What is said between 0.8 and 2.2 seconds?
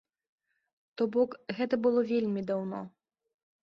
То бок, гэта было